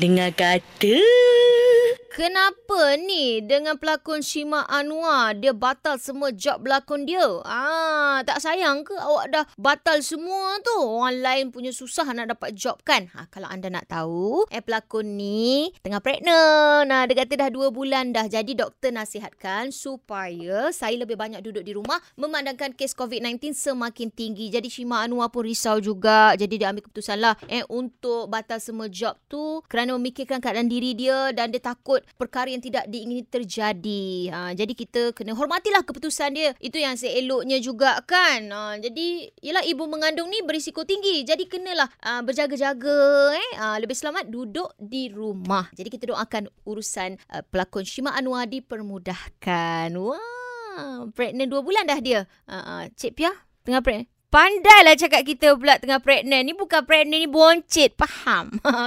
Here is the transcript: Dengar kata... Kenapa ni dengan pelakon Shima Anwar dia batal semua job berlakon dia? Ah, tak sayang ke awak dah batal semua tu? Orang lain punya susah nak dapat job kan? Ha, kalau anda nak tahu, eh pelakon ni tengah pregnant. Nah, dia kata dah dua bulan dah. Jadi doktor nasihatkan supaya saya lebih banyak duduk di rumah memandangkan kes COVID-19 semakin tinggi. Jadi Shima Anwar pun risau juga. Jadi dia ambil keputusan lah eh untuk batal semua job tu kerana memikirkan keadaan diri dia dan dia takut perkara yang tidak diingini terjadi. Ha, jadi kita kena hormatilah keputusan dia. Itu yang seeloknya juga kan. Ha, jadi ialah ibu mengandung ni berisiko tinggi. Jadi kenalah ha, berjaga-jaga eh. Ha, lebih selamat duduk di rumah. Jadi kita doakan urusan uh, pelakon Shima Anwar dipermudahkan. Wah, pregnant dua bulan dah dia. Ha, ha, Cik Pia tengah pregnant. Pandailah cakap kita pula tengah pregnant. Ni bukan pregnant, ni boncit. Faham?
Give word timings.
Dengar 0.00 0.32
kata... 0.32 0.96
Kenapa 2.20 3.00
ni 3.00 3.40
dengan 3.40 3.80
pelakon 3.80 4.20
Shima 4.20 4.68
Anwar 4.68 5.32
dia 5.40 5.56
batal 5.56 5.96
semua 5.96 6.28
job 6.28 6.60
berlakon 6.60 7.08
dia? 7.08 7.24
Ah, 7.48 8.20
tak 8.28 8.44
sayang 8.44 8.84
ke 8.84 8.92
awak 8.92 9.32
dah 9.32 9.44
batal 9.56 10.04
semua 10.04 10.60
tu? 10.60 10.84
Orang 10.84 11.16
lain 11.16 11.48
punya 11.48 11.72
susah 11.72 12.04
nak 12.12 12.36
dapat 12.36 12.52
job 12.52 12.76
kan? 12.84 13.08
Ha, 13.16 13.24
kalau 13.32 13.48
anda 13.48 13.72
nak 13.72 13.88
tahu, 13.88 14.44
eh 14.52 14.60
pelakon 14.60 15.16
ni 15.16 15.72
tengah 15.80 16.04
pregnant. 16.04 16.84
Nah, 16.92 17.08
dia 17.08 17.24
kata 17.24 17.40
dah 17.40 17.48
dua 17.48 17.72
bulan 17.72 18.12
dah. 18.12 18.28
Jadi 18.28 18.52
doktor 18.52 18.92
nasihatkan 18.92 19.72
supaya 19.72 20.68
saya 20.76 21.00
lebih 21.00 21.16
banyak 21.16 21.40
duduk 21.40 21.64
di 21.64 21.72
rumah 21.72 22.04
memandangkan 22.20 22.76
kes 22.76 22.92
COVID-19 23.00 23.56
semakin 23.56 24.12
tinggi. 24.12 24.52
Jadi 24.52 24.68
Shima 24.68 25.08
Anwar 25.08 25.32
pun 25.32 25.48
risau 25.48 25.80
juga. 25.80 26.36
Jadi 26.36 26.60
dia 26.60 26.68
ambil 26.68 26.84
keputusan 26.84 27.16
lah 27.16 27.32
eh 27.48 27.64
untuk 27.72 28.28
batal 28.28 28.60
semua 28.60 28.92
job 28.92 29.16
tu 29.24 29.64
kerana 29.72 29.96
memikirkan 29.96 30.44
keadaan 30.44 30.68
diri 30.68 30.92
dia 30.92 31.32
dan 31.32 31.48
dia 31.48 31.64
takut 31.64 32.09
perkara 32.16 32.50
yang 32.50 32.62
tidak 32.62 32.86
diingini 32.88 33.26
terjadi. 33.26 34.04
Ha, 34.32 34.38
jadi 34.56 34.72
kita 34.72 35.12
kena 35.14 35.36
hormatilah 35.36 35.84
keputusan 35.84 36.30
dia. 36.34 36.50
Itu 36.58 36.80
yang 36.80 36.96
seeloknya 36.96 37.58
juga 37.62 38.00
kan. 38.06 38.50
Ha, 38.50 38.78
jadi 38.78 39.30
ialah 39.44 39.64
ibu 39.66 39.84
mengandung 39.86 40.30
ni 40.30 40.42
berisiko 40.42 40.82
tinggi. 40.86 41.22
Jadi 41.22 41.46
kenalah 41.46 41.90
ha, 42.02 42.22
berjaga-jaga 42.24 42.98
eh. 43.36 43.50
Ha, 43.60 43.76
lebih 43.78 43.94
selamat 43.94 44.30
duduk 44.30 44.72
di 44.78 45.10
rumah. 45.12 45.68
Jadi 45.74 45.88
kita 45.92 46.10
doakan 46.10 46.48
urusan 46.64 47.18
uh, 47.30 47.42
pelakon 47.48 47.84
Shima 47.84 48.14
Anwar 48.16 48.46
dipermudahkan. 48.46 49.92
Wah, 49.98 51.04
pregnant 51.12 51.50
dua 51.50 51.60
bulan 51.60 51.84
dah 51.84 52.00
dia. 52.00 52.20
Ha, 52.46 52.56
ha, 52.56 52.74
Cik 52.94 53.12
Pia 53.18 53.32
tengah 53.66 53.82
pregnant. 53.84 54.08
Pandailah 54.30 54.94
cakap 54.94 55.26
kita 55.26 55.58
pula 55.58 55.82
tengah 55.82 55.98
pregnant. 55.98 56.46
Ni 56.46 56.54
bukan 56.54 56.86
pregnant, 56.86 57.18
ni 57.18 57.26
boncit. 57.26 57.98
Faham? 57.98 58.54